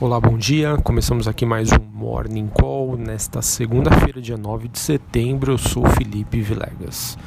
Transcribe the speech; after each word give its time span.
Olá, 0.00 0.18
bom 0.18 0.38
dia. 0.38 0.78
Começamos 0.78 1.28
aqui 1.28 1.44
mais 1.44 1.70
um 1.72 1.84
Morning 1.92 2.46
Call 2.46 2.96
nesta 2.96 3.42
segunda-feira, 3.42 4.18
dia 4.18 4.38
9 4.38 4.68
de 4.68 4.78
setembro. 4.78 5.52
Eu 5.52 5.58
sou 5.58 5.86
Felipe 5.90 6.40
Vilegas. 6.40 7.18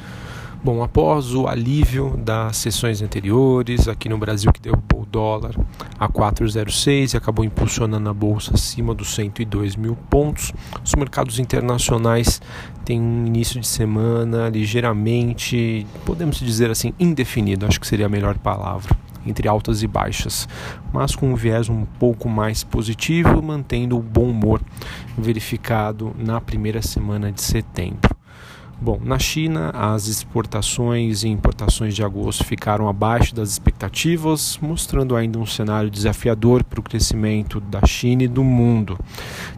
Bom, 0.60 0.82
após 0.82 1.32
o 1.34 1.46
alívio 1.46 2.16
das 2.16 2.56
sessões 2.56 3.00
anteriores, 3.00 3.86
aqui 3.86 4.08
no 4.08 4.18
Brasil 4.18 4.52
que 4.52 4.60
derrubou 4.60 5.02
o 5.02 5.06
dólar 5.06 5.54
a 6.00 6.08
4,06 6.08 7.14
e 7.14 7.16
acabou 7.16 7.44
impulsionando 7.44 8.10
a 8.10 8.12
bolsa 8.12 8.54
acima 8.54 8.92
dos 8.92 9.14
102 9.14 9.76
mil 9.76 9.94
pontos, 10.10 10.52
os 10.84 10.96
mercados 10.96 11.38
internacionais 11.38 12.42
têm 12.84 13.00
um 13.00 13.24
início 13.24 13.60
de 13.60 13.68
semana 13.68 14.48
ligeiramente, 14.48 15.86
podemos 16.04 16.40
dizer 16.40 16.72
assim, 16.72 16.92
indefinido, 16.98 17.66
acho 17.66 17.78
que 17.78 17.86
seria 17.86 18.06
a 18.06 18.08
melhor 18.08 18.36
palavra 18.38 19.03
entre 19.26 19.48
altas 19.48 19.82
e 19.82 19.86
baixas, 19.86 20.48
mas 20.92 21.14
com 21.14 21.32
um 21.32 21.34
viés 21.34 21.68
um 21.68 21.84
pouco 21.84 22.28
mais 22.28 22.64
positivo, 22.64 23.42
mantendo 23.42 23.96
o 23.96 24.02
bom 24.02 24.30
humor 24.30 24.60
verificado 25.16 26.14
na 26.18 26.40
primeira 26.40 26.82
semana 26.82 27.30
de 27.32 27.42
setembro. 27.42 28.14
Bom, 28.80 29.00
na 29.02 29.18
China, 29.18 29.70
as 29.70 30.08
exportações 30.08 31.22
e 31.22 31.28
importações 31.28 31.94
de 31.94 32.02
agosto 32.02 32.44
ficaram 32.44 32.88
abaixo 32.88 33.34
das 33.34 33.50
expectativas, 33.50 34.58
mostrando 34.60 35.16
ainda 35.16 35.38
um 35.38 35.46
cenário 35.46 35.88
desafiador 35.88 36.62
para 36.64 36.80
o 36.80 36.82
crescimento 36.82 37.60
da 37.60 37.86
China 37.86 38.24
e 38.24 38.28
do 38.28 38.42
mundo. 38.42 38.98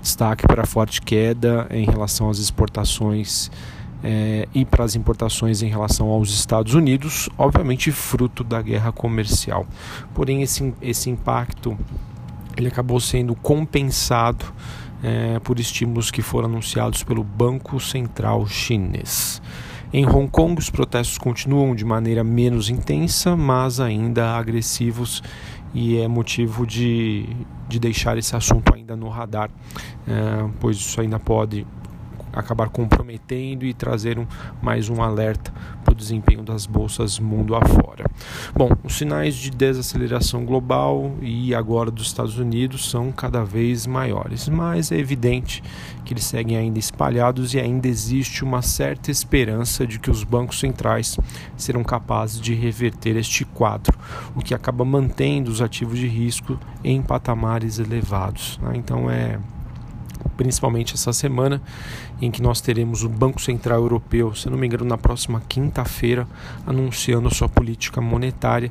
Destaque 0.00 0.46
para 0.46 0.62
a 0.62 0.66
forte 0.66 1.00
queda 1.00 1.66
em 1.70 1.86
relação 1.86 2.28
às 2.28 2.38
exportações 2.38 3.50
é, 4.02 4.48
e 4.54 4.64
para 4.64 4.84
as 4.84 4.94
importações 4.94 5.62
em 5.62 5.68
relação 5.68 6.08
aos 6.08 6.30
Estados 6.30 6.74
Unidos, 6.74 7.28
obviamente 7.36 7.90
fruto 7.90 8.44
da 8.44 8.60
guerra 8.60 8.92
comercial. 8.92 9.66
Porém, 10.14 10.42
esse, 10.42 10.72
esse 10.80 11.10
impacto 11.10 11.76
ele 12.56 12.68
acabou 12.68 12.98
sendo 12.98 13.34
compensado 13.34 14.44
é, 15.02 15.38
por 15.40 15.60
estímulos 15.60 16.10
que 16.10 16.22
foram 16.22 16.48
anunciados 16.48 17.02
pelo 17.02 17.22
Banco 17.22 17.78
Central 17.78 18.46
Chinês. 18.46 19.42
Em 19.92 20.06
Hong 20.06 20.28
Kong, 20.28 20.58
os 20.58 20.68
protestos 20.68 21.16
continuam 21.16 21.74
de 21.74 21.84
maneira 21.84 22.24
menos 22.24 22.68
intensa, 22.68 23.36
mas 23.36 23.78
ainda 23.78 24.36
agressivos, 24.36 25.22
e 25.72 25.98
é 25.98 26.08
motivo 26.08 26.66
de, 26.66 27.28
de 27.68 27.78
deixar 27.78 28.18
esse 28.18 28.34
assunto 28.34 28.74
ainda 28.74 28.96
no 28.96 29.08
radar, 29.08 29.50
é, 30.08 30.48
pois 30.58 30.76
isso 30.76 31.00
ainda 31.00 31.18
pode 31.20 31.66
acabar 32.36 32.68
comprometendo 32.68 33.64
e 33.64 33.72
trazer 33.72 34.18
um, 34.18 34.26
mais 34.62 34.88
um 34.88 35.02
alerta 35.02 35.52
para 35.84 35.92
o 35.92 35.96
desempenho 35.96 36.42
das 36.42 36.66
bolsas 36.66 37.18
mundo 37.18 37.54
afora. 37.54 38.04
Bom, 38.54 38.70
os 38.84 38.96
sinais 38.96 39.34
de 39.34 39.50
desaceleração 39.50 40.44
global 40.44 41.14
e 41.20 41.54
agora 41.54 41.90
dos 41.90 42.06
Estados 42.06 42.38
Unidos 42.38 42.90
são 42.90 43.10
cada 43.10 43.44
vez 43.44 43.86
maiores, 43.86 44.48
mas 44.48 44.92
é 44.92 44.98
evidente 44.98 45.62
que 46.04 46.12
eles 46.12 46.24
seguem 46.24 46.56
ainda 46.56 46.78
espalhados 46.78 47.54
e 47.54 47.58
ainda 47.58 47.88
existe 47.88 48.44
uma 48.44 48.62
certa 48.62 49.10
esperança 49.10 49.86
de 49.86 49.98
que 49.98 50.10
os 50.10 50.22
bancos 50.22 50.60
centrais 50.60 51.18
serão 51.56 51.82
capazes 51.82 52.40
de 52.40 52.54
reverter 52.54 53.16
este 53.16 53.44
quadro, 53.44 53.98
o 54.34 54.40
que 54.40 54.54
acaba 54.54 54.84
mantendo 54.84 55.50
os 55.50 55.60
ativos 55.60 55.98
de 55.98 56.06
risco 56.06 56.58
em 56.84 57.02
patamares 57.02 57.78
elevados. 57.78 58.58
Né? 58.62 58.72
Então 58.76 59.10
é 59.10 59.38
principalmente 60.28 60.94
essa 60.94 61.12
semana, 61.12 61.60
em 62.20 62.30
que 62.30 62.40
nós 62.40 62.60
teremos 62.60 63.02
o 63.02 63.08
Banco 63.08 63.40
Central 63.40 63.80
Europeu, 63.80 64.34
se 64.34 64.48
não 64.48 64.56
me 64.56 64.66
engano, 64.66 64.84
na 64.84 64.96
próxima 64.96 65.42
quinta-feira, 65.48 66.26
anunciando 66.66 67.28
a 67.28 67.30
sua 67.30 67.48
política 67.48 68.00
monetária, 68.00 68.70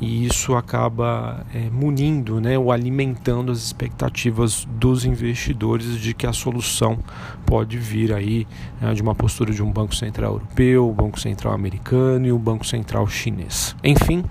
e 0.00 0.24
isso 0.26 0.54
acaba 0.54 1.44
é, 1.54 1.68
munindo 1.70 2.40
né, 2.40 2.58
ou 2.58 2.72
alimentando 2.72 3.52
as 3.52 3.58
expectativas 3.58 4.66
dos 4.70 5.04
investidores 5.04 6.00
de 6.00 6.14
que 6.14 6.26
a 6.26 6.32
solução 6.32 6.98
pode 7.44 7.76
vir 7.76 8.12
aí 8.12 8.46
né, 8.80 8.94
de 8.94 9.02
uma 9.02 9.14
postura 9.14 9.52
de 9.52 9.62
um 9.62 9.70
Banco 9.70 9.94
Central 9.94 10.32
Europeu, 10.32 10.92
Banco 10.92 11.20
Central 11.20 11.52
Americano 11.52 12.26
e 12.26 12.32
o 12.32 12.38
Banco 12.38 12.66
Central 12.66 13.06
Chinês. 13.06 13.76
Enfim, 13.84 14.24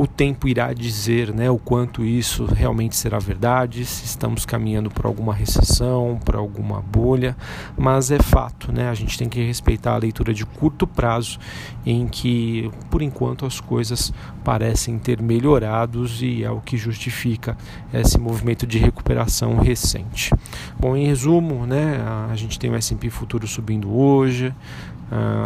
o 0.00 0.06
tempo 0.06 0.48
irá 0.48 0.72
dizer 0.72 1.30
né, 1.30 1.50
o 1.50 1.58
quanto 1.58 2.02
isso 2.02 2.46
realmente 2.46 2.96
será 2.96 3.18
verdade, 3.18 3.84
se 3.84 4.06
estamos 4.06 4.46
caminhando 4.46 4.88
para 4.90 5.06
alguma 5.06 5.34
recessão, 5.34 6.18
para 6.24 6.38
alguma 6.38 6.80
bolha, 6.80 7.36
mas 7.76 8.10
é 8.10 8.18
fato, 8.18 8.72
né, 8.72 8.88
a 8.88 8.94
gente 8.94 9.18
tem 9.18 9.28
que 9.28 9.44
respeitar 9.44 9.92
a 9.92 9.98
leitura 9.98 10.32
de 10.32 10.46
curto 10.46 10.86
prazo, 10.86 11.38
em 11.84 12.08
que 12.08 12.70
por 12.88 13.02
enquanto 13.02 13.44
as 13.44 13.60
coisas 13.60 14.10
parecem 14.42 14.98
ter 14.98 15.20
melhorados 15.20 16.22
e 16.22 16.44
é 16.44 16.50
o 16.50 16.62
que 16.62 16.78
justifica 16.78 17.54
esse 17.92 18.18
movimento 18.18 18.66
de 18.66 18.78
recuperação 18.78 19.58
recente. 19.58 20.32
Bom, 20.78 20.96
em 20.96 21.04
resumo, 21.04 21.66
né, 21.66 22.02
a 22.30 22.34
gente 22.36 22.58
tem 22.58 22.70
o 22.70 22.74
S&P 22.74 23.10
futuro 23.10 23.46
subindo 23.46 23.94
hoje, 23.94 24.54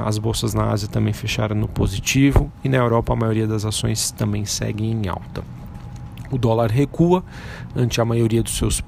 as 0.05 0.19
bolsas 0.19 0.53
na 0.53 0.71
Ásia 0.71 0.89
também 0.89 1.13
fecharam 1.13 1.57
no 1.57 1.67
positivo 1.67 2.53
e 2.63 2.69
na 2.69 2.77
Europa 2.77 3.13
a 3.13 3.17
maioria 3.17 3.47
das 3.47 3.65
ações 3.65 4.11
também 4.11 4.45
seguem 4.45 4.93
em 4.93 5.09
alta. 5.09 5.43
O 6.31 6.37
dólar 6.37 6.71
recua 6.71 7.25
ante 7.75 8.01
a 8.01 8.05
maioria 8.05 8.43
dos 8.43 8.57
seus 8.57 8.83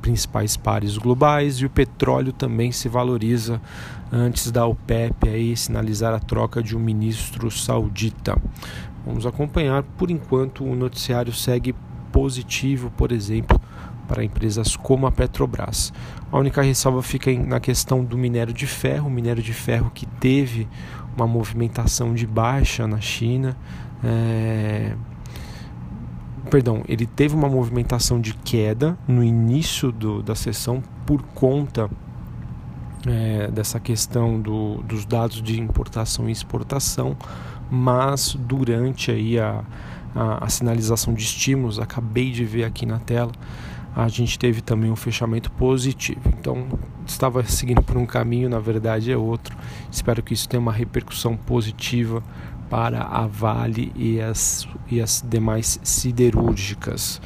principais 0.00 0.56
pares 0.56 0.96
globais 0.96 1.56
e 1.56 1.66
o 1.66 1.70
petróleo 1.70 2.32
também 2.32 2.70
se 2.70 2.88
valoriza 2.88 3.60
antes 4.12 4.52
da 4.52 4.64
OPEP 4.64 5.28
aí 5.28 5.56
sinalizar 5.56 6.14
a 6.14 6.20
troca 6.20 6.62
de 6.62 6.76
um 6.76 6.80
ministro 6.80 7.50
saudita. 7.50 8.40
Vamos 9.04 9.26
acompanhar, 9.26 9.82
por 9.82 10.10
enquanto 10.10 10.64
o 10.64 10.76
noticiário 10.76 11.32
segue 11.32 11.74
positivo, 12.16 12.90
por 12.96 13.12
exemplo, 13.12 13.60
para 14.08 14.24
empresas 14.24 14.74
como 14.74 15.06
a 15.06 15.12
Petrobras. 15.12 15.92
A 16.32 16.38
única 16.38 16.62
ressalva 16.62 17.02
fica 17.02 17.30
na 17.30 17.60
questão 17.60 18.02
do 18.02 18.16
minério 18.16 18.54
de 18.54 18.66
ferro, 18.66 19.08
o 19.08 19.10
minério 19.10 19.42
de 19.42 19.52
ferro 19.52 19.90
que 19.94 20.06
teve 20.06 20.66
uma 21.14 21.26
movimentação 21.26 22.14
de 22.14 22.26
baixa 22.26 22.86
na 22.86 23.02
China. 23.02 23.54
É... 24.02 24.94
Perdão, 26.48 26.82
ele 26.88 27.04
teve 27.04 27.34
uma 27.34 27.50
movimentação 27.50 28.18
de 28.18 28.32
queda 28.32 28.96
no 29.06 29.22
início 29.22 29.92
do, 29.92 30.22
da 30.22 30.34
sessão 30.34 30.82
por 31.04 31.22
conta 31.34 31.90
é, 33.06 33.48
dessa 33.48 33.78
questão 33.78 34.40
do, 34.40 34.76
dos 34.84 35.04
dados 35.04 35.42
de 35.42 35.60
importação 35.60 36.30
e 36.30 36.32
exportação, 36.32 37.14
mas 37.70 38.34
durante 38.40 39.10
aí 39.10 39.38
a, 39.38 39.62
a, 40.16 40.44
a 40.44 40.48
sinalização 40.48 41.12
de 41.12 41.22
estímulos, 41.22 41.78
acabei 41.78 42.30
de 42.30 42.44
ver 42.44 42.64
aqui 42.64 42.86
na 42.86 42.98
tela, 42.98 43.32
a 43.94 44.08
gente 44.08 44.38
teve 44.38 44.60
também 44.60 44.90
um 44.90 44.96
fechamento 44.96 45.50
positivo. 45.52 46.20
Então, 46.38 46.66
estava 47.06 47.42
seguindo 47.44 47.82
por 47.82 47.96
um 47.96 48.04
caminho, 48.04 48.48
na 48.48 48.58
verdade 48.58 49.12
é 49.12 49.16
outro. 49.16 49.56
Espero 49.90 50.22
que 50.22 50.34
isso 50.34 50.48
tenha 50.48 50.60
uma 50.60 50.72
repercussão 50.72 51.36
positiva 51.36 52.22
para 52.68 53.02
a 53.02 53.26
Vale 53.26 53.92
e 53.94 54.20
as, 54.20 54.66
e 54.90 55.00
as 55.00 55.24
demais 55.26 55.78
siderúrgicas. 55.82 57.20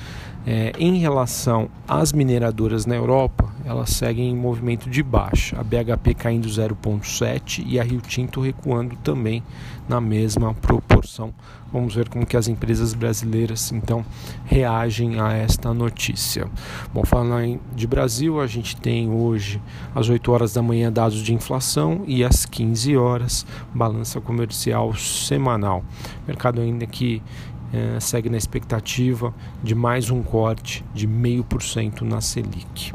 É, 0.46 0.72
em 0.78 0.98
relação 0.98 1.68
às 1.86 2.12
mineradoras 2.12 2.86
na 2.86 2.94
Europa, 2.94 3.50
elas 3.64 3.90
seguem 3.90 4.30
em 4.30 4.36
movimento 4.36 4.88
de 4.88 5.02
baixa. 5.02 5.58
A 5.60 5.62
BHP 5.62 6.14
caindo 6.14 6.48
0,7 6.48 7.62
e 7.66 7.78
a 7.78 7.82
Rio 7.82 8.00
Tinto 8.00 8.40
recuando 8.40 8.96
também 8.96 9.42
na 9.88 10.00
mesma 10.00 10.54
proporção. 10.54 11.34
Vamos 11.72 11.94
ver 11.94 12.08
como 12.08 12.26
que 12.26 12.36
as 12.36 12.48
empresas 12.48 12.94
brasileiras 12.94 13.70
então 13.70 14.04
reagem 14.44 15.20
a 15.20 15.32
esta 15.32 15.72
notícia. 15.74 16.48
Bom, 16.92 17.04
falando 17.04 17.60
de 17.74 17.86
Brasil, 17.86 18.40
a 18.40 18.46
gente 18.46 18.76
tem 18.76 19.10
hoje 19.10 19.60
às 19.94 20.08
8 20.08 20.32
horas 20.32 20.54
da 20.54 20.62
manhã 20.62 20.90
dados 20.90 21.22
de 21.22 21.34
inflação 21.34 22.02
e 22.06 22.24
às 22.24 22.44
15 22.46 22.96
horas 22.96 23.46
balança 23.74 24.20
comercial 24.20 24.94
semanal. 24.94 25.84
Mercado 26.26 26.60
ainda 26.60 26.86
que 26.86 27.22
é, 27.72 27.98
segue 28.00 28.28
na 28.28 28.36
expectativa 28.36 29.32
de 29.62 29.74
mais 29.74 30.10
um 30.10 30.22
corte 30.22 30.84
de 30.94 31.06
0,5% 31.06 32.02
na 32.02 32.20
Selic. 32.20 32.92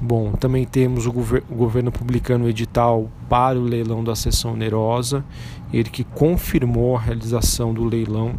Bom, 0.00 0.32
também 0.32 0.64
temos 0.64 1.06
o, 1.06 1.12
gover 1.12 1.42
o, 1.50 1.54
governo 1.54 1.90
publicando 1.90 2.44
o 2.44 2.48
edital 2.48 3.10
para 3.28 3.58
o 3.58 3.62
leilão 3.62 4.04
da 4.04 4.14
sessão 4.14 4.52
onerosa, 4.52 5.24
ele 5.72 5.88
que 5.88 6.04
confirmou 6.04 6.96
a 6.96 7.00
realização 7.00 7.72
do 7.72 7.84
leilão 7.84 8.34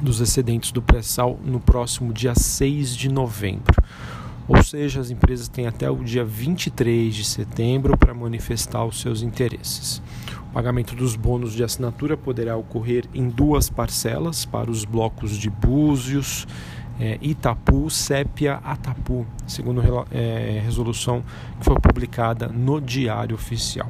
dos 0.00 0.20
excedentes 0.20 0.72
do 0.72 0.80
pré-sal 0.80 1.38
no 1.44 1.60
próximo 1.60 2.12
dia 2.12 2.34
6 2.34 2.96
de 2.96 3.10
novembro. 3.10 3.74
Ou 4.50 4.64
seja, 4.64 5.00
as 5.00 5.12
empresas 5.12 5.46
têm 5.46 5.68
até 5.68 5.88
o 5.88 6.02
dia 6.02 6.24
23 6.24 7.14
de 7.14 7.22
setembro 7.22 7.96
para 7.96 8.12
manifestar 8.12 8.84
os 8.84 9.00
seus 9.00 9.22
interesses. 9.22 10.02
O 10.48 10.52
pagamento 10.52 10.96
dos 10.96 11.14
bônus 11.14 11.52
de 11.52 11.62
assinatura 11.62 12.16
poderá 12.16 12.56
ocorrer 12.56 13.04
em 13.14 13.28
duas 13.28 13.70
parcelas 13.70 14.44
para 14.44 14.68
os 14.68 14.84
blocos 14.84 15.38
de 15.38 15.48
Búzios, 15.48 16.48
é, 16.98 17.16
Itapu, 17.22 17.88
Sépia, 17.88 18.56
Atapu, 18.64 19.24
segundo 19.46 19.80
é, 20.10 20.60
resolução 20.64 21.22
que 21.60 21.64
foi 21.64 21.76
publicada 21.78 22.48
no 22.48 22.80
Diário 22.80 23.36
Oficial. 23.36 23.88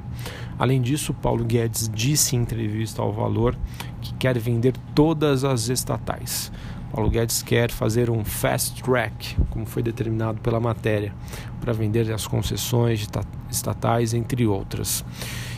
Além 0.58 0.82
disso, 0.82 1.14
Paulo 1.14 1.42
Guedes 1.42 1.88
disse 1.88 2.36
em 2.36 2.40
entrevista 2.40 3.00
ao 3.00 3.14
Valor 3.14 3.56
que 4.02 4.12
quer 4.12 4.38
vender 4.38 4.74
todas 4.94 5.42
as 5.42 5.70
estatais. 5.70 6.52
Paulo 6.92 7.08
Guedes 7.08 7.42
quer 7.42 7.70
fazer 7.70 8.10
um 8.10 8.24
fast 8.24 8.82
track, 8.82 9.36
como 9.50 9.64
foi 9.64 9.82
determinado 9.82 10.40
pela 10.40 10.58
matéria, 10.58 11.14
para 11.60 11.72
vender 11.72 12.10
as 12.12 12.26
concessões 12.26 13.06
estatais, 13.50 14.12
entre 14.12 14.46
outras 14.46 15.04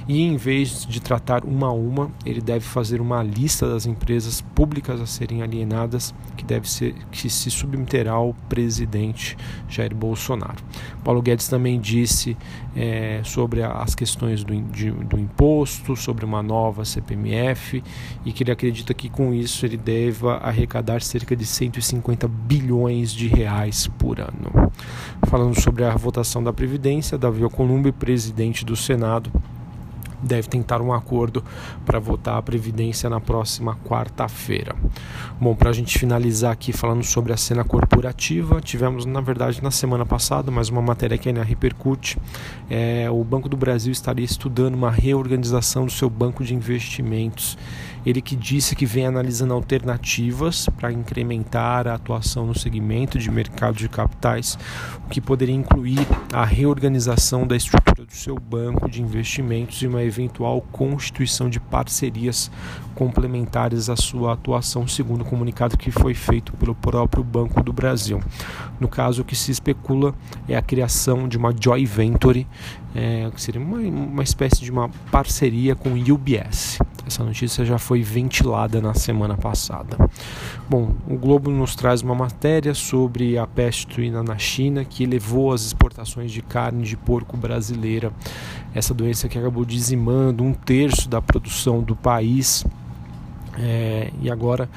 e 0.08 0.22
em 0.22 0.36
vez 0.36 0.86
de 0.86 1.00
tratar 1.00 1.44
uma 1.44 1.68
a 1.68 1.72
uma, 1.72 2.10
ele 2.24 2.40
deve 2.40 2.64
fazer 2.64 3.00
uma 3.00 3.22
lista 3.22 3.68
das 3.68 3.86
empresas 3.86 4.40
públicas 4.40 5.00
a 5.00 5.06
serem 5.06 5.42
alienadas 5.42 6.14
que 6.36 6.44
deve 6.44 6.70
ser 6.70 6.94
que 7.10 7.28
se 7.28 7.50
submeterá 7.50 8.12
ao 8.12 8.34
presidente 8.48 9.36
Jair 9.68 9.94
Bolsonaro. 9.94 10.62
Paulo 11.04 11.22
Guedes 11.22 11.48
também 11.48 11.80
disse 11.80 12.36
é, 12.74 13.20
sobre 13.24 13.62
as 13.62 13.94
questões 13.94 14.42
do, 14.44 14.54
de, 14.62 14.90
do 14.90 15.18
imposto, 15.18 15.94
sobre 15.96 16.24
uma 16.24 16.42
nova 16.42 16.84
CPMF 16.84 17.82
e 18.24 18.32
que 18.32 18.42
ele 18.42 18.50
acredita 18.50 18.94
que 18.94 19.08
com 19.08 19.32
isso 19.32 19.64
ele 19.66 19.76
deva 19.76 20.36
arrecadar 20.38 21.02
cerca 21.02 21.36
de 21.36 21.44
150 21.44 22.26
bilhões 22.28 23.12
de 23.12 23.28
reais 23.28 23.86
por 23.98 24.20
ano. 24.20 24.72
Falando 25.26 25.60
sobre 25.60 25.84
a 25.84 25.94
votação 25.94 26.42
da 26.42 26.52
Previdência, 26.52 27.18
Davi 27.18 27.42
Alcolumbre, 27.42 27.92
presidente 27.92 28.64
do 28.64 28.76
Senado, 28.76 29.30
deve 30.22 30.48
tentar 30.48 30.80
um 30.80 30.92
acordo 30.92 31.44
para 31.84 31.98
votar 31.98 32.38
a 32.38 32.42
Previdência 32.42 33.10
na 33.10 33.20
próxima 33.20 33.76
quarta-feira. 33.84 34.74
Bom, 35.40 35.54
para 35.54 35.70
a 35.70 35.72
gente 35.72 35.98
finalizar 35.98 36.52
aqui 36.52 36.72
falando 36.72 37.02
sobre 37.02 37.32
a 37.32 37.36
cena 37.36 37.64
corporativa, 37.64 38.60
tivemos 38.60 39.04
na 39.04 39.20
verdade 39.20 39.62
na 39.62 39.70
semana 39.70 40.06
passada 40.06 40.50
mais 40.50 40.68
uma 40.68 40.82
matéria 40.82 41.18
que 41.18 41.28
ainda 41.28 41.42
repercute. 41.42 42.18
É, 42.70 43.08
o 43.10 43.22
Banco 43.24 43.48
do 43.48 43.56
Brasil 43.56 43.92
estaria 43.92 44.24
estudando 44.24 44.74
uma 44.74 44.90
reorganização 44.90 45.86
do 45.86 45.92
seu 45.92 46.08
banco 46.08 46.44
de 46.44 46.54
investimentos. 46.54 47.58
Ele 48.04 48.20
que 48.20 48.34
disse 48.34 48.74
que 48.74 48.84
vem 48.84 49.06
analisando 49.06 49.54
alternativas 49.54 50.68
para 50.76 50.92
incrementar 50.92 51.86
a 51.86 51.94
atuação 51.94 52.46
no 52.46 52.58
segmento 52.58 53.18
de 53.18 53.30
mercado 53.30 53.76
de 53.76 53.88
capitais, 53.88 54.58
o 55.06 55.08
que 55.08 55.20
poderia 55.20 55.54
incluir 55.54 56.06
a 56.32 56.44
reorganização 56.44 57.46
da 57.46 57.56
estrutura 57.56 58.04
do 58.04 58.12
seu 58.12 58.36
banco 58.36 58.90
de 58.90 59.00
investimentos 59.00 59.80
e 59.82 59.86
uma 59.86 60.02
eventual 60.02 60.60
constituição 60.72 61.48
de 61.48 61.60
parcerias 61.60 62.50
complementares 62.94 63.88
à 63.88 63.96
sua 63.96 64.32
atuação, 64.32 64.86
segundo 64.86 65.22
o 65.22 65.24
comunicado 65.24 65.78
que 65.78 65.90
foi 65.90 66.14
feito 66.14 66.52
pelo 66.54 66.74
próprio 66.74 67.22
Banco 67.22 67.62
do 67.62 67.72
Brasil. 67.72 68.20
No 68.80 68.88
caso, 68.88 69.22
o 69.22 69.24
que 69.24 69.36
se 69.36 69.50
especula 69.50 70.14
é 70.48 70.56
a 70.56 70.62
criação 70.62 71.28
de 71.28 71.36
uma 71.36 71.54
joint 71.58 71.86
venture, 71.86 72.46
é, 72.94 73.30
que 73.34 73.40
seria 73.40 73.60
uma, 73.60 73.78
uma 73.78 74.22
espécie 74.22 74.62
de 74.62 74.70
uma 74.70 74.88
parceria 75.10 75.74
com 75.74 75.90
o 75.90 76.12
UBS. 76.12 76.78
Essa 77.06 77.24
notícia 77.24 77.64
já 77.64 77.78
foi 77.78 78.02
ventilada 78.02 78.80
na 78.80 78.94
semana 78.94 79.36
passada. 79.36 79.96
Bom, 80.68 80.94
o 81.08 81.16
Globo 81.16 81.50
nos 81.50 81.74
traz 81.74 82.00
uma 82.02 82.14
matéria 82.14 82.74
sobre 82.74 83.36
a 83.36 83.46
peste 83.46 83.94
suína 83.94 84.22
na 84.22 84.38
China 84.38 84.84
que 84.84 85.04
levou 85.04 85.52
as 85.52 85.62
exportações 85.62 86.30
de 86.30 86.40
carne 86.42 86.84
de 86.84 86.96
porco 86.96 87.36
brasileira. 87.36 88.12
Essa 88.74 88.94
doença 88.94 89.28
que 89.28 89.38
acabou 89.38 89.64
dizimando 89.64 90.44
um 90.44 90.52
terço 90.52 91.08
da 91.08 91.20
produção 91.20 91.82
do 91.82 91.96
país. 91.96 92.64
É, 93.58 94.10
e 94.22 94.30
agora 94.30 94.68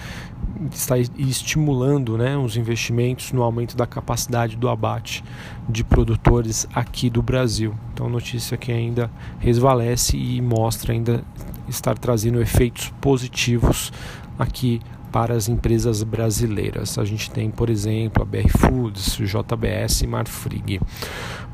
está 0.71 0.97
estimulando 0.97 2.17
né, 2.17 2.37
os 2.37 2.55
investimentos 2.57 3.31
no 3.31 3.43
aumento 3.43 3.75
da 3.75 3.85
capacidade 3.85 4.55
do 4.55 4.69
abate 4.69 5.23
de 5.67 5.83
produtores 5.83 6.67
aqui 6.73 7.09
do 7.09 7.21
Brasil. 7.21 7.73
Então, 7.93 8.09
notícia 8.09 8.57
que 8.57 8.71
ainda 8.71 9.09
resvalece 9.39 10.17
e 10.17 10.41
mostra 10.41 10.93
ainda 10.93 11.23
estar 11.67 11.97
trazendo 11.97 12.41
efeitos 12.41 12.91
positivos 13.01 13.91
aqui 14.37 14.81
para 15.15 15.33
as 15.33 15.47
empresas 15.47 16.03
brasileiras. 16.03 16.97
A 16.97 17.06
gente 17.06 17.31
tem, 17.31 17.50
por 17.50 17.69
exemplo, 17.69 18.21
a 18.21 18.25
BR 18.25 18.50
Foods, 18.50 19.15
JBS 19.15 20.01
e 20.01 20.07
Marfrig. 20.07 20.81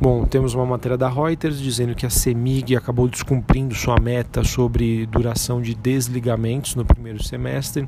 Bom, 0.02 0.26
temos 0.26 0.56
uma 0.56 0.66
matéria 0.66 0.98
da 0.98 1.08
Reuters 1.08 1.60
dizendo 1.60 1.94
que 1.94 2.04
a 2.04 2.10
CEMIG 2.10 2.76
acabou 2.76 3.08
descumprindo 3.08 3.76
sua 3.76 4.00
meta 4.00 4.44
sobre 4.44 5.06
duração 5.06 5.62
de 5.62 5.76
desligamentos 5.76 6.74
no 6.74 6.84
primeiro 6.84 7.22
semestre. 7.22 7.88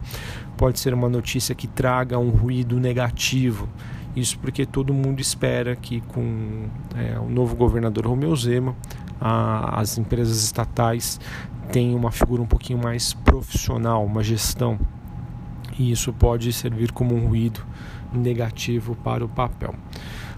Pode 0.55 0.79
ser 0.79 0.93
uma 0.93 1.09
notícia 1.09 1.55
que 1.55 1.65
traga 1.65 2.19
um 2.19 2.29
ruído 2.29 2.79
negativo. 2.79 3.67
Isso 4.15 4.37
porque 4.37 4.67
todo 4.67 4.93
mundo 4.93 5.21
espera 5.21 5.75
que 5.75 6.01
com 6.01 6.67
é, 6.95 7.17
o 7.17 7.27
novo 7.27 7.55
governador 7.55 8.05
Romeu 8.05 8.35
Zema, 8.35 8.75
a, 9.19 9.79
as 9.81 9.97
empresas 9.97 10.43
estatais 10.43 11.19
tenham 11.71 11.95
uma 11.95 12.11
figura 12.11 12.43
um 12.43 12.47
pouquinho 12.47 12.77
mais 12.77 13.13
profissional, 13.13 14.05
uma 14.05 14.21
gestão 14.21 14.77
e 15.77 15.91
isso 15.91 16.11
pode 16.13 16.51
servir 16.53 16.91
como 16.91 17.15
um 17.15 17.27
ruído 17.27 17.61
negativo 18.13 18.95
para 18.95 19.23
o 19.23 19.29
papel. 19.29 19.73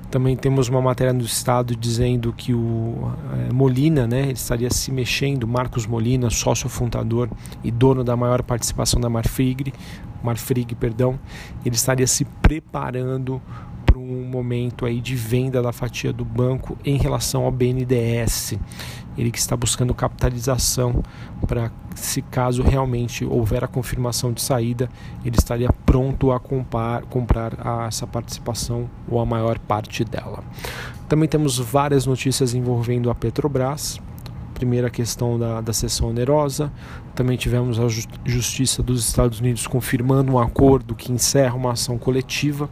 Também 0.10 0.36
temos 0.36 0.70
uma 0.70 0.82
matéria 0.82 1.14
do 1.14 1.26
Estado 1.26 1.76
dizendo 1.76 2.32
que 2.32 2.54
o 2.54 3.12
é, 3.50 3.54
Molina 3.54 4.08
né, 4.08 4.32
estaria 4.32 4.70
se 4.70 4.92
mexendo, 4.92 5.48
Marcos 5.48 5.86
Molina, 5.86 6.30
sócio 6.30 6.70
fundador 6.70 7.30
e 7.64 7.72
dono 7.72 8.04
da 8.04 8.16
maior 8.16 8.42
participação 8.44 9.02
da 9.02 9.10
Marfrig, 9.10 9.74
Marfrig, 10.24 10.74
perdão, 10.76 11.20
ele 11.66 11.76
estaria 11.76 12.08
se 12.08 12.26
preparando 12.42 13.42
um 13.98 14.24
momento 14.24 14.86
aí 14.86 15.00
de 15.00 15.16
venda 15.16 15.62
da 15.62 15.72
fatia 15.72 16.12
do 16.12 16.26
banco 16.26 16.78
em 16.84 16.98
relação 16.98 17.46
ao 17.46 17.52
BNDES 17.52 18.58
ele 19.18 19.32
que 19.32 19.40
está 19.40 19.56
buscando 19.56 19.94
capitalização 19.94 21.04
para 21.48 21.72
se 21.96 22.22
caso 22.22 22.62
realmente 22.62 23.24
houver 23.24 23.64
a 23.64 23.68
confirmação 23.68 24.34
de 24.34 24.42
saída, 24.42 24.90
ele 25.24 25.38
estaria 25.38 25.70
pronto 25.86 26.32
a 26.32 26.40
comprar, 26.40 27.04
comprar 27.04 27.54
a, 27.60 27.86
essa 27.88 28.06
participação 28.06 28.90
ou 29.08 29.20
a 29.20 29.26
maior 29.26 29.58
parte 29.60 30.04
dela. 30.04 30.44
Também 31.08 31.30
temos 31.30 31.58
várias 31.58 32.06
notícias 32.06 32.54
envolvendo 32.54 33.10
a 33.10 33.16
Petrobras. 33.16 34.02
Primeira 34.56 34.90
questão 34.90 35.38
da, 35.38 35.60
da 35.60 35.74
sessão 35.74 36.10
onerosa. 36.10 36.72
Também 37.14 37.36
tivemos 37.36 37.78
a 37.78 37.88
Justiça 38.26 38.82
dos 38.82 39.06
Estados 39.06 39.42
Unidos 39.42 39.68
confirmando 39.68 40.32
um 40.32 40.40
acordo 40.40 40.96
que 40.96 41.12
encerra 41.12 41.56
uma 41.56 41.74
ação 41.74 41.98
coletiva 41.98 42.70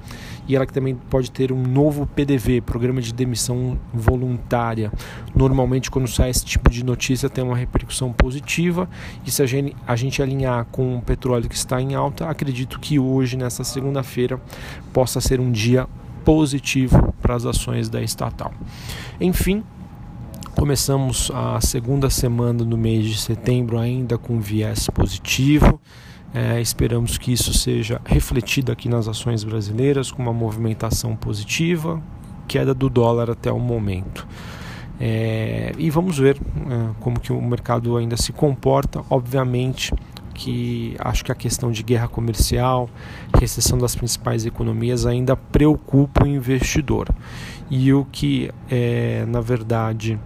e 0.47 0.55
ela 0.55 0.65
que 0.65 0.71
também 0.71 0.95
pode 0.95 1.29
ter 1.29 1.51
um 1.51 1.61
novo 1.61 2.07
PDV, 2.07 2.61
Programa 2.61 3.01
de 3.01 3.13
Demissão 3.13 3.77
Voluntária. 3.93 4.91
Normalmente, 5.35 5.91
quando 5.91 6.07
sai 6.07 6.29
esse 6.29 6.45
tipo 6.45 6.69
de 6.69 6.85
notícia, 6.85 7.29
tem 7.29 7.43
uma 7.43 7.55
repercussão 7.55 8.13
positiva 8.13 8.89
e 9.25 9.31
se 9.31 9.43
a 9.43 9.45
gente, 9.45 9.75
a 9.85 9.95
gente 9.97 10.21
alinhar 10.21 10.65
com 10.71 10.97
o 10.97 11.01
petróleo 11.01 11.49
que 11.49 11.55
está 11.55 11.81
em 11.81 11.95
alta, 11.95 12.29
acredito 12.29 12.79
que 12.79 12.97
hoje, 12.97 13.35
nessa 13.35 13.63
segunda-feira, 13.63 14.41
possa 14.93 15.19
ser 15.19 15.39
um 15.41 15.51
dia 15.51 15.85
positivo 16.23 17.13
para 17.21 17.35
as 17.35 17.45
ações 17.45 17.89
da 17.89 18.01
estatal. 18.01 18.53
Enfim, 19.19 19.63
começamos 20.63 21.29
a 21.35 21.59
segunda 21.59 22.09
semana 22.09 22.63
do 22.63 22.77
mês 22.77 23.05
de 23.05 23.17
setembro 23.17 23.77
ainda 23.77 24.17
com 24.17 24.39
viés 24.39 24.89
positivo. 24.89 25.77
É, 26.33 26.61
esperamos 26.61 27.17
que 27.17 27.33
isso 27.33 27.53
seja 27.53 27.99
refletido 28.05 28.71
aqui 28.71 28.87
nas 28.87 29.09
ações 29.09 29.43
brasileiras 29.43 30.09
com 30.09 30.21
uma 30.21 30.31
movimentação 30.31 31.17
positiva, 31.17 32.01
queda 32.47 32.73
do 32.73 32.89
dólar 32.89 33.29
até 33.29 33.51
o 33.51 33.59
momento. 33.59 34.25
É, 35.01 35.73
e 35.77 35.89
vamos 35.89 36.17
ver 36.17 36.37
é, 36.37 36.93
como 37.01 37.19
que 37.19 37.33
o 37.33 37.41
mercado 37.41 37.97
ainda 37.97 38.15
se 38.15 38.31
comporta. 38.31 39.03
Obviamente 39.09 39.93
que 40.33 40.95
acho 40.97 41.25
que 41.25 41.31
a 41.31 41.35
questão 41.35 41.73
de 41.73 41.83
guerra 41.83 42.07
comercial, 42.07 42.89
recessão 43.37 43.77
das 43.77 43.97
principais 43.97 44.45
economias 44.45 45.05
ainda 45.05 45.35
preocupa 45.35 46.23
o 46.23 46.27
investidor. 46.27 47.09
E 47.69 47.93
o 47.93 48.05
que 48.05 48.49
é, 48.71 49.25
na 49.27 49.41
verdade 49.41 50.17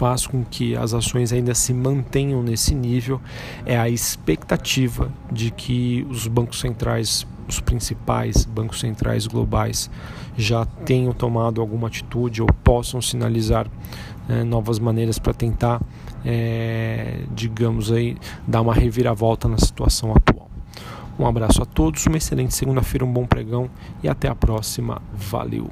faz 0.00 0.26
com 0.26 0.42
que 0.42 0.74
as 0.74 0.94
ações 0.94 1.30
ainda 1.30 1.54
se 1.54 1.74
mantenham 1.74 2.42
nesse 2.42 2.74
nível 2.74 3.20
é 3.66 3.78
a 3.78 3.86
expectativa 3.86 5.12
de 5.30 5.50
que 5.50 6.06
os 6.08 6.26
bancos 6.26 6.58
centrais, 6.58 7.26
os 7.46 7.60
principais 7.60 8.46
bancos 8.46 8.80
centrais 8.80 9.26
globais, 9.26 9.90
já 10.38 10.64
tenham 10.64 11.12
tomado 11.12 11.60
alguma 11.60 11.88
atitude 11.88 12.40
ou 12.40 12.48
possam 12.64 13.02
sinalizar 13.02 13.66
é, 14.26 14.42
novas 14.42 14.78
maneiras 14.78 15.18
para 15.18 15.34
tentar, 15.34 15.82
é, 16.24 17.20
digamos 17.34 17.92
aí, 17.92 18.16
dar 18.48 18.62
uma 18.62 18.72
reviravolta 18.72 19.48
na 19.48 19.58
situação 19.58 20.14
atual. 20.16 20.48
Um 21.18 21.26
abraço 21.26 21.62
a 21.62 21.66
todos, 21.66 22.06
uma 22.06 22.16
excelente 22.16 22.54
segunda-feira, 22.54 23.04
um 23.04 23.12
bom 23.12 23.26
pregão 23.26 23.68
e 24.02 24.08
até 24.08 24.28
a 24.28 24.34
próxima. 24.34 25.02
Valeu! 25.12 25.68